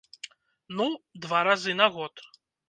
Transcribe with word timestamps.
Ну, 0.79 0.87
два 1.27 1.43
разы 1.49 1.77
на 1.83 1.91
год. 2.01 2.25